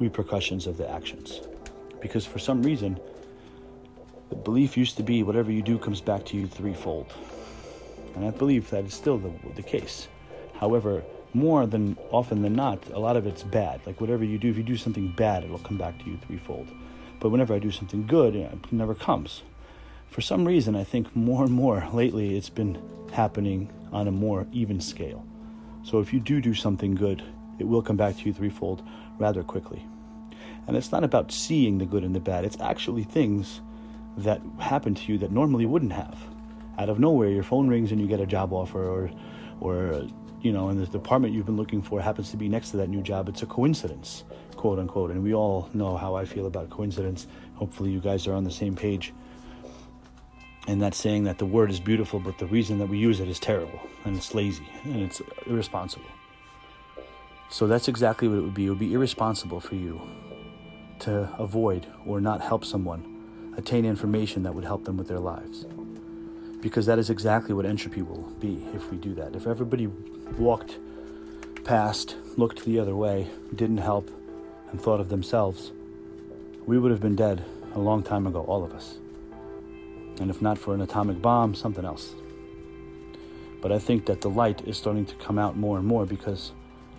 repercussions 0.00 0.66
of 0.66 0.76
the 0.76 0.88
actions. 0.90 1.40
Because 2.00 2.26
for 2.26 2.38
some 2.38 2.62
reason, 2.62 2.98
the 4.30 4.36
belief 4.36 4.76
used 4.76 4.96
to 4.96 5.02
be 5.02 5.22
whatever 5.22 5.50
you 5.50 5.62
do 5.62 5.78
comes 5.78 6.00
back 6.00 6.24
to 6.26 6.36
you 6.36 6.46
threefold. 6.46 7.12
And 8.14 8.24
I 8.24 8.30
believe 8.30 8.70
that 8.70 8.84
is 8.84 8.94
still 8.94 9.18
the, 9.18 9.32
the 9.54 9.62
case. 9.62 10.08
However, 10.54 11.02
more 11.32 11.66
than 11.66 11.96
often 12.10 12.42
than 12.42 12.54
not, 12.54 12.88
a 12.90 12.98
lot 12.98 13.16
of 13.16 13.26
it's 13.26 13.42
bad. 13.42 13.80
Like 13.86 14.00
whatever 14.00 14.24
you 14.24 14.38
do, 14.38 14.50
if 14.50 14.56
you 14.56 14.62
do 14.62 14.76
something 14.76 15.08
bad, 15.08 15.44
it'll 15.44 15.58
come 15.58 15.76
back 15.76 15.98
to 16.00 16.10
you 16.10 16.18
threefold. 16.26 16.68
But 17.20 17.30
whenever 17.30 17.54
I 17.54 17.58
do 17.58 17.70
something 17.70 18.06
good, 18.06 18.36
it 18.36 18.72
never 18.72 18.94
comes. 18.94 19.42
For 20.14 20.20
some 20.20 20.46
reason, 20.46 20.76
I 20.76 20.84
think 20.84 21.16
more 21.16 21.42
and 21.42 21.52
more 21.52 21.88
lately 21.92 22.36
it's 22.36 22.48
been 22.48 22.80
happening 23.12 23.68
on 23.90 24.06
a 24.06 24.12
more 24.12 24.46
even 24.52 24.80
scale. 24.80 25.26
So 25.82 25.98
if 25.98 26.12
you 26.12 26.20
do 26.20 26.40
do 26.40 26.54
something 26.54 26.94
good, 26.94 27.20
it 27.58 27.64
will 27.64 27.82
come 27.82 27.96
back 27.96 28.18
to 28.18 28.26
you 28.26 28.32
threefold 28.32 28.86
rather 29.18 29.42
quickly. 29.42 29.84
And 30.68 30.76
it's 30.76 30.92
not 30.92 31.02
about 31.02 31.32
seeing 31.32 31.78
the 31.78 31.84
good 31.84 32.04
and 32.04 32.14
the 32.14 32.20
bad, 32.20 32.44
it's 32.44 32.60
actually 32.60 33.02
things 33.02 33.60
that 34.16 34.40
happen 34.60 34.94
to 34.94 35.12
you 35.12 35.18
that 35.18 35.32
normally 35.32 35.66
wouldn't 35.66 35.94
have. 35.94 36.16
Out 36.78 36.88
of 36.88 37.00
nowhere, 37.00 37.30
your 37.30 37.42
phone 37.42 37.66
rings 37.66 37.90
and 37.90 38.00
you 38.00 38.06
get 38.06 38.20
a 38.20 38.26
job 38.26 38.52
offer, 38.52 38.88
or, 38.88 39.10
or 39.60 40.06
you 40.42 40.52
know, 40.52 40.68
and 40.68 40.80
the 40.80 40.86
department 40.86 41.34
you've 41.34 41.46
been 41.46 41.56
looking 41.56 41.82
for 41.82 42.00
happens 42.00 42.30
to 42.30 42.36
be 42.36 42.48
next 42.48 42.70
to 42.70 42.76
that 42.76 42.88
new 42.88 43.02
job. 43.02 43.28
It's 43.28 43.42
a 43.42 43.46
coincidence, 43.46 44.22
quote 44.54 44.78
unquote. 44.78 45.10
And 45.10 45.24
we 45.24 45.34
all 45.34 45.68
know 45.74 45.96
how 45.96 46.14
I 46.14 46.24
feel 46.24 46.46
about 46.46 46.70
coincidence. 46.70 47.26
Hopefully, 47.56 47.90
you 47.90 47.98
guys 47.98 48.28
are 48.28 48.34
on 48.34 48.44
the 48.44 48.52
same 48.52 48.76
page. 48.76 49.12
And 50.66 50.80
that's 50.80 50.96
saying 50.96 51.24
that 51.24 51.38
the 51.38 51.46
word 51.46 51.70
is 51.70 51.78
beautiful, 51.78 52.20
but 52.20 52.38
the 52.38 52.46
reason 52.46 52.78
that 52.78 52.86
we 52.86 52.96
use 52.96 53.20
it 53.20 53.28
is 53.28 53.38
terrible, 53.38 53.80
and 54.04 54.16
it's 54.16 54.34
lazy, 54.34 54.66
and 54.84 55.02
it's 55.02 55.20
irresponsible. 55.46 56.06
So 57.50 57.66
that's 57.66 57.86
exactly 57.86 58.28
what 58.28 58.38
it 58.38 58.40
would 58.40 58.54
be. 58.54 58.66
It 58.66 58.70
would 58.70 58.78
be 58.78 58.94
irresponsible 58.94 59.60
for 59.60 59.74
you 59.74 60.00
to 61.00 61.30
avoid 61.38 61.86
or 62.06 62.20
not 62.20 62.40
help 62.40 62.64
someone 62.64 63.52
attain 63.56 63.84
information 63.84 64.42
that 64.44 64.54
would 64.54 64.64
help 64.64 64.84
them 64.84 64.96
with 64.96 65.06
their 65.06 65.20
lives. 65.20 65.66
Because 66.60 66.86
that 66.86 66.98
is 66.98 67.10
exactly 67.10 67.54
what 67.54 67.66
entropy 67.66 68.00
will 68.00 68.22
be 68.40 68.66
if 68.74 68.90
we 68.90 68.96
do 68.96 69.14
that. 69.14 69.36
If 69.36 69.46
everybody 69.46 69.86
walked 70.38 70.78
past, 71.62 72.16
looked 72.36 72.64
the 72.64 72.78
other 72.78 72.96
way, 72.96 73.28
didn't 73.54 73.78
help, 73.78 74.10
and 74.70 74.80
thought 74.80 74.98
of 74.98 75.10
themselves, 75.10 75.72
we 76.66 76.78
would 76.78 76.90
have 76.90 77.00
been 77.00 77.16
dead 77.16 77.44
a 77.74 77.78
long 77.78 78.02
time 78.02 78.26
ago, 78.26 78.40
all 78.48 78.64
of 78.64 78.72
us. 78.72 78.96
And 80.20 80.30
if 80.30 80.40
not 80.40 80.58
for 80.58 80.74
an 80.74 80.80
atomic 80.80 81.20
bomb, 81.20 81.54
something 81.54 81.84
else. 81.84 82.14
But 83.60 83.72
I 83.72 83.78
think 83.78 84.06
that 84.06 84.20
the 84.20 84.30
light 84.30 84.62
is 84.66 84.76
starting 84.76 85.06
to 85.06 85.14
come 85.16 85.38
out 85.38 85.56
more 85.56 85.78
and 85.78 85.86
more 85.86 86.06
because 86.06 86.52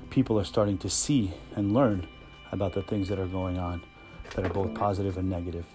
people 0.09 0.39
are 0.39 0.43
starting 0.43 0.77
to 0.79 0.89
see 0.89 1.33
and 1.55 1.73
learn 1.73 2.07
about 2.51 2.73
the 2.73 2.81
things 2.81 3.07
that 3.09 3.19
are 3.19 3.27
going 3.27 3.57
on 3.57 3.83
that 4.35 4.45
are 4.45 4.49
both 4.49 4.73
positive 4.73 5.17
and 5.17 5.29
negative. 5.29 5.65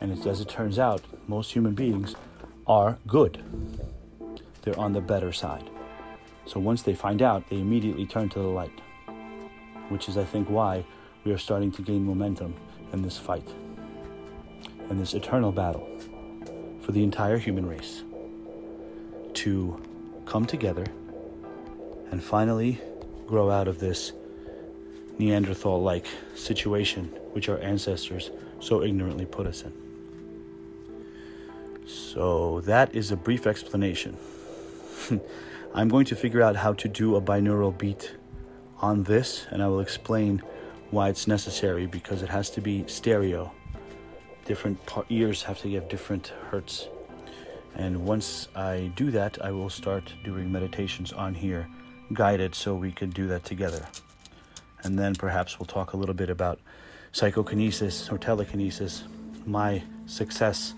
And 0.00 0.12
as 0.26 0.40
it 0.40 0.48
turns 0.48 0.78
out, 0.78 1.02
most 1.26 1.52
human 1.52 1.74
beings 1.74 2.14
are 2.66 2.98
good. 3.06 3.42
They're 4.62 4.78
on 4.78 4.92
the 4.92 5.00
better 5.00 5.32
side. 5.32 5.68
So 6.44 6.60
once 6.60 6.82
they 6.82 6.94
find 6.94 7.22
out, 7.22 7.48
they 7.50 7.58
immediately 7.58 8.06
turn 8.06 8.28
to 8.30 8.38
the 8.38 8.46
light, 8.46 8.80
which 9.88 10.08
is, 10.08 10.16
I 10.16 10.24
think, 10.24 10.48
why 10.48 10.84
we 11.24 11.32
are 11.32 11.38
starting 11.38 11.72
to 11.72 11.82
gain 11.82 12.04
momentum 12.04 12.54
in 12.92 13.02
this 13.02 13.18
fight, 13.18 13.48
in 14.90 14.98
this 14.98 15.14
eternal 15.14 15.50
battle 15.50 15.88
for 16.86 16.92
the 16.92 17.02
entire 17.02 17.36
human 17.36 17.66
race 17.66 18.04
to 19.34 19.82
come 20.24 20.44
together 20.46 20.86
and 22.12 22.22
finally 22.22 22.80
grow 23.26 23.50
out 23.50 23.66
of 23.66 23.80
this 23.80 24.12
Neanderthal 25.18 25.82
like 25.82 26.06
situation 26.36 27.06
which 27.32 27.48
our 27.48 27.58
ancestors 27.58 28.30
so 28.60 28.84
ignorantly 28.84 29.26
put 29.26 29.48
us 29.48 29.64
in. 29.64 29.72
So, 31.88 32.60
that 32.62 32.94
is 32.94 33.10
a 33.10 33.16
brief 33.16 33.48
explanation. 33.48 34.16
I'm 35.74 35.88
going 35.88 36.04
to 36.06 36.14
figure 36.14 36.40
out 36.40 36.54
how 36.54 36.72
to 36.74 36.88
do 36.88 37.16
a 37.16 37.20
binaural 37.20 37.76
beat 37.76 38.14
on 38.80 39.02
this, 39.02 39.46
and 39.50 39.60
I 39.60 39.66
will 39.66 39.80
explain 39.80 40.40
why 40.90 41.08
it's 41.08 41.26
necessary 41.26 41.86
because 41.86 42.22
it 42.22 42.28
has 42.28 42.48
to 42.50 42.60
be 42.60 42.84
stereo. 42.86 43.52
Different 44.46 44.78
ears 45.10 45.42
have 45.42 45.60
to 45.62 45.68
give 45.68 45.88
different 45.88 46.32
hertz. 46.50 46.88
And 47.74 48.06
once 48.06 48.48
I 48.54 48.92
do 48.96 49.10
that, 49.10 49.44
I 49.44 49.50
will 49.50 49.70
start 49.70 50.14
doing 50.24 50.50
meditations 50.50 51.12
on 51.12 51.34
here, 51.34 51.68
guided, 52.12 52.54
so 52.54 52.74
we 52.74 52.92
can 52.92 53.10
do 53.10 53.26
that 53.26 53.44
together 53.44 53.86
and 54.86 54.98
then 54.98 55.14
perhaps 55.14 55.58
we'll 55.58 55.66
talk 55.66 55.92
a 55.92 55.96
little 55.96 56.14
bit 56.14 56.30
about 56.30 56.60
psychokinesis 57.12 58.08
or 58.10 58.18
telekinesis, 58.18 59.02
my 59.44 59.82
success 60.06 60.74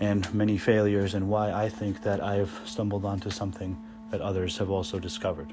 and 0.00 0.32
many 0.32 0.56
failures, 0.56 1.14
and 1.14 1.28
why 1.28 1.52
I 1.52 1.68
think 1.68 2.02
that 2.04 2.22
I've 2.22 2.52
stumbled 2.64 3.04
onto 3.04 3.30
something 3.30 3.76
that 4.10 4.20
others 4.22 4.56
have 4.58 4.70
also 4.70 4.98
discovered. 4.98 5.52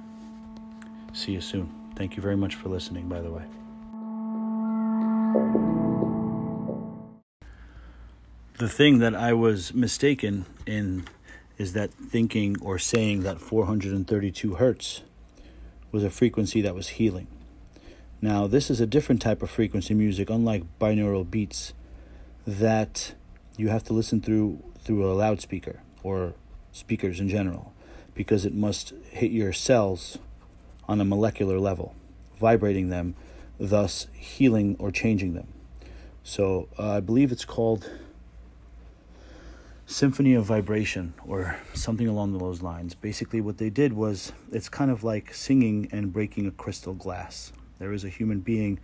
See 1.14 1.34
you 1.34 1.42
soon. 1.42 1.70
Thank 1.96 2.16
you 2.16 2.22
very 2.22 2.38
much 2.38 2.56
for 2.56 2.70
listening, 2.70 3.10
by 3.10 3.22
the 3.22 3.32
way. 3.32 3.44
The 8.58 8.70
thing 8.70 9.00
that 9.00 9.14
I 9.14 9.34
was 9.34 9.74
mistaken 9.74 10.46
in 10.66 11.10
is 11.58 11.74
that 11.74 11.92
thinking 11.92 12.56
or 12.62 12.80
saying 12.80 13.24
that 13.24 13.42
432 13.42 14.56
hertz 14.56 15.02
was 15.92 16.06
a 16.06 16.10
frequency 16.10 16.62
that 16.62 16.74
was 16.74 16.88
healing. 16.88 17.28
Now, 18.22 18.48
this 18.48 18.70
is 18.70 18.80
a 18.80 18.88
different 18.88 19.22
type 19.22 19.44
of 19.44 19.50
frequency 19.50 19.94
music, 19.94 20.30
unlike 20.30 20.64
binaural 20.80 21.30
beats, 21.30 21.74
that 22.48 23.14
you 23.58 23.68
have 23.68 23.84
to 23.86 23.94
listen 23.94 24.22
through 24.22 24.64
through 24.80 25.06
a 25.06 25.12
loudspeaker 25.12 25.82
or 26.02 26.34
speakers 26.72 27.20
in 27.20 27.28
general, 27.28 27.74
because 28.14 28.46
it 28.46 28.54
must 28.54 28.94
hit 29.10 29.32
your 29.32 29.52
cells 29.52 30.18
on 30.88 31.02
a 31.02 31.06
molecular 31.06 31.60
level, 31.60 31.94
vibrating 32.40 32.88
them, 32.88 33.16
thus 33.60 34.08
healing 34.14 34.78
or 34.80 34.92
changing 34.92 35.34
them. 35.34 35.50
So 36.24 36.70
uh, 36.80 36.92
I 36.92 37.00
believe 37.02 37.34
it's 37.34 37.44
called 37.44 37.90
Symphony 39.88 40.34
of 40.34 40.46
Vibration 40.46 41.14
or 41.28 41.58
something 41.76 42.08
along 42.08 42.36
those 42.36 42.64
lines. 42.64 42.96
Basically, 42.96 43.40
what 43.40 43.60
they 43.60 43.70
did 43.70 43.94
was 43.94 44.34
it's 44.52 44.68
kind 44.68 44.90
of 44.90 45.04
like 45.04 45.32
singing 45.32 45.88
and 45.92 46.12
breaking 46.12 46.48
a 46.48 46.52
crystal 46.52 46.96
glass. 46.96 47.54
There 47.78 47.94
is 47.94 48.04
a 48.04 48.10
human 48.10 48.40
being 48.40 48.80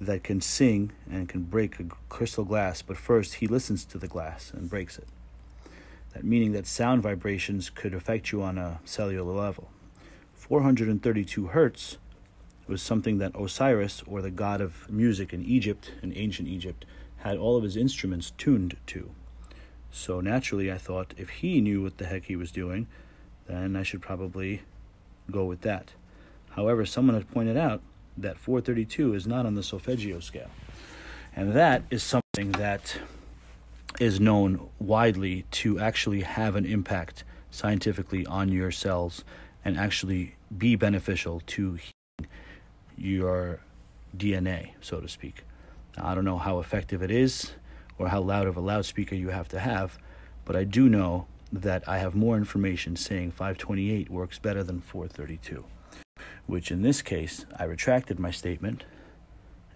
that 0.00 0.22
can 0.22 0.40
sing 0.40 0.92
and 1.10 1.28
can 1.28 1.42
break 1.42 1.80
a 1.80 1.86
crystal 2.08 2.44
glass, 2.44 2.82
but 2.82 2.96
first 2.96 3.34
he 3.34 3.48
listens 3.48 3.84
to 3.86 3.98
the 3.98 4.06
glass 4.06 4.52
and 4.52 4.70
breaks 4.70 4.96
it. 4.96 5.08
That 6.14 6.22
meaning 6.22 6.52
that 6.52 6.68
sound 6.68 7.02
vibrations 7.02 7.68
could 7.68 7.92
affect 7.92 8.30
you 8.30 8.40
on 8.40 8.58
a 8.58 8.78
cellular 8.84 9.32
level. 9.32 9.70
432 10.34 11.48
hertz 11.48 11.98
was 12.68 12.80
something 12.80 13.18
that 13.18 13.34
Osiris, 13.34 14.04
or 14.06 14.22
the 14.22 14.30
god 14.30 14.60
of 14.60 14.88
music 14.88 15.32
in 15.32 15.44
Egypt, 15.44 15.90
in 16.00 16.16
ancient 16.16 16.46
Egypt, 16.46 16.84
had 17.18 17.36
all 17.36 17.56
of 17.56 17.64
his 17.64 17.76
instruments 17.76 18.32
tuned 18.38 18.76
to. 18.86 19.10
So 19.90 20.20
naturally, 20.20 20.70
I 20.70 20.78
thought 20.78 21.14
if 21.16 21.28
he 21.28 21.60
knew 21.60 21.82
what 21.82 21.98
the 21.98 22.06
heck 22.06 22.24
he 22.24 22.36
was 22.36 22.50
doing, 22.52 22.86
then 23.46 23.76
I 23.76 23.82
should 23.82 24.02
probably 24.02 24.62
go 25.30 25.44
with 25.44 25.62
that. 25.62 25.92
However, 26.50 26.84
someone 26.84 27.14
had 27.14 27.30
pointed 27.30 27.56
out 27.56 27.80
that 28.16 28.38
432 28.38 29.14
is 29.14 29.26
not 29.26 29.46
on 29.46 29.54
the 29.54 29.62
solfeggio 29.62 30.20
scale. 30.20 30.50
And 31.34 31.52
that 31.52 31.82
is 31.90 32.02
something 32.02 32.52
that 32.52 32.98
is 34.00 34.20
known 34.20 34.68
widely 34.78 35.44
to 35.50 35.78
actually 35.78 36.22
have 36.22 36.56
an 36.56 36.66
impact 36.66 37.24
scientifically 37.50 38.26
on 38.26 38.50
your 38.50 38.70
cells 38.70 39.24
and 39.64 39.78
actually 39.78 40.34
be 40.56 40.76
beneficial 40.76 41.42
to 41.46 41.78
your 42.96 43.60
DNA, 44.16 44.70
so 44.80 45.00
to 45.00 45.08
speak. 45.08 45.44
I 45.96 46.14
don't 46.14 46.24
know 46.24 46.38
how 46.38 46.60
effective 46.60 47.02
it 47.02 47.10
is 47.10 47.52
or 47.98 48.08
how 48.08 48.20
loud 48.20 48.46
of 48.46 48.56
a 48.56 48.60
loudspeaker 48.60 49.14
you 49.14 49.28
have 49.28 49.48
to 49.48 49.58
have, 49.58 49.98
but 50.44 50.56
I 50.56 50.64
do 50.64 50.88
know 50.88 51.26
that 51.52 51.88
I 51.88 51.98
have 51.98 52.14
more 52.14 52.36
information 52.36 52.96
saying 52.96 53.32
528 53.32 54.10
works 54.10 54.38
better 54.38 54.62
than 54.62 54.80
432, 54.80 55.64
which 56.46 56.70
in 56.70 56.82
this 56.82 57.02
case, 57.02 57.44
I 57.58 57.64
retracted 57.64 58.18
my 58.18 58.30
statement 58.30 58.84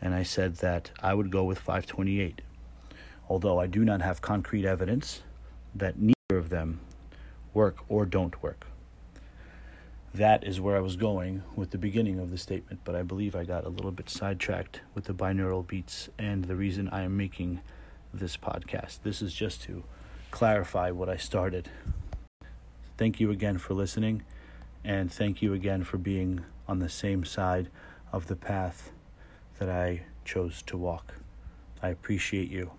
and 0.01 0.15
I 0.15 0.23
said 0.23 0.57
that 0.57 0.91
I 1.01 1.15
would 1.15 1.31
go 1.31 1.45
with 1.45 1.59
528, 1.59 2.43
although 3.29 3.61
I 3.61 3.67
do 3.67 3.85
not 3.85 4.03
have 4.03 4.21
concrete 4.21 4.67
evidence 4.67 5.23
that 5.75 5.99
neither 5.99 6.39
of 6.39 6.51
them 6.51 6.81
work 7.55 7.79
or 7.89 8.05
don't 8.05 8.43
work. 8.43 8.67
That 10.15 10.45
is 10.45 10.61
where 10.61 10.77
I 10.77 10.81
was 10.81 10.97
going 10.97 11.43
with 11.57 11.71
the 11.71 11.79
beginning 11.79 12.19
of 12.19 12.31
the 12.31 12.37
statement, 12.37 12.81
but 12.85 12.95
I 12.95 13.03
believe 13.03 13.35
I 13.35 13.45
got 13.45 13.65
a 13.65 13.71
little 13.71 13.93
bit 13.93 14.11
sidetracked 14.11 14.81
with 14.95 15.05
the 15.05 15.15
binaural 15.15 15.67
beats 15.67 16.11
and 16.19 16.45
the 16.45 16.57
reason 16.57 16.89
I 16.91 17.03
am 17.03 17.17
making 17.17 17.61
this 18.13 18.37
podcast. 18.37 19.03
This 19.03 19.23
is 19.23 19.33
just 19.33 19.63
to 19.65 19.85
clarify 20.31 20.91
what 20.91 21.09
I 21.09 21.17
started. 21.17 21.69
Thank 22.97 23.21
you 23.21 23.31
again 23.31 23.59
for 23.59 23.75
listening, 23.75 24.23
and 24.85 25.13
thank 25.13 25.43
you 25.43 25.55
again 25.55 25.85
for 25.85 25.99
being 25.99 26.45
on 26.69 26.79
the 26.79 26.89
same 26.89 27.25
side 27.25 27.69
of 28.13 28.27
the 28.27 28.37
path 28.37 28.93
that 29.59 29.69
I 29.69 30.03
chose 30.25 30.63
to 30.63 30.77
walk. 30.77 31.15
I 31.83 31.89
appreciate 31.89 32.51
you. 32.51 32.73